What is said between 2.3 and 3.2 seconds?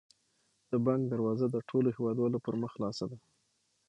پر مخ خلاصه ده.